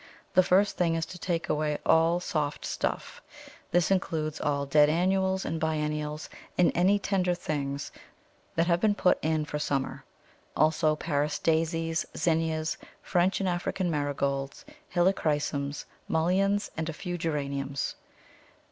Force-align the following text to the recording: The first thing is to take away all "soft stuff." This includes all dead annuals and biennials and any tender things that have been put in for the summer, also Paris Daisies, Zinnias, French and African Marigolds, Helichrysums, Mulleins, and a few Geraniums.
The 0.33 0.41
first 0.41 0.77
thing 0.77 0.95
is 0.95 1.05
to 1.05 1.19
take 1.19 1.47
away 1.47 1.77
all 1.85 2.19
"soft 2.19 2.65
stuff." 2.65 3.21
This 3.69 3.91
includes 3.91 4.41
all 4.41 4.65
dead 4.65 4.89
annuals 4.89 5.45
and 5.45 5.59
biennials 5.59 6.27
and 6.57 6.71
any 6.73 6.97
tender 6.97 7.35
things 7.35 7.91
that 8.55 8.65
have 8.65 8.79
been 8.81 8.95
put 8.95 9.19
in 9.21 9.45
for 9.45 9.57
the 9.57 9.63
summer, 9.63 10.03
also 10.57 10.95
Paris 10.95 11.37
Daisies, 11.37 12.07
Zinnias, 12.17 12.77
French 13.03 13.39
and 13.41 13.47
African 13.47 13.91
Marigolds, 13.91 14.65
Helichrysums, 14.95 15.85
Mulleins, 16.09 16.71
and 16.75 16.89
a 16.89 16.93
few 16.93 17.15
Geraniums. 17.15 17.93